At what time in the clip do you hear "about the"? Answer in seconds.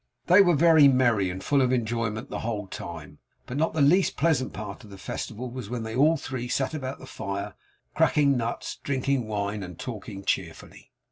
6.73-7.05